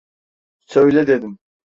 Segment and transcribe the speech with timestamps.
[0.65, 1.37] Söyle dedim!